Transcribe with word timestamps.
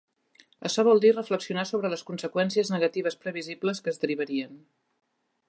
Açò 0.69 0.85
vol 0.87 1.01
dir 1.03 1.11
reflexionar 1.17 1.65
sobre 1.73 1.91
les 1.95 2.05
conseqüències 2.07 2.73
negatives 2.77 3.19
previsibles 3.27 3.83
que 3.85 3.95
es 3.95 4.03
derivarien. 4.07 4.59